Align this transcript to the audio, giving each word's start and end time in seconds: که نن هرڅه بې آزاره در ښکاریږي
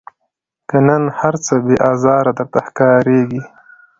که 0.69 0.77
نن 0.87 1.03
هرڅه 1.19 1.53
بې 1.65 1.75
آزاره 1.91 2.31
در 2.37 2.47
ښکاریږي 2.67 3.41